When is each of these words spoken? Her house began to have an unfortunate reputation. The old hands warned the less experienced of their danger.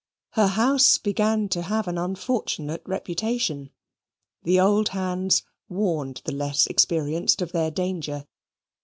Her 0.31 0.47
house 0.47 0.97
began 0.97 1.47
to 1.49 1.61
have 1.61 1.87
an 1.87 1.99
unfortunate 1.99 2.81
reputation. 2.87 3.69
The 4.41 4.59
old 4.59 4.87
hands 4.89 5.43
warned 5.69 6.23
the 6.25 6.31
less 6.33 6.65
experienced 6.65 7.39
of 7.39 7.51
their 7.51 7.69
danger. 7.69 8.25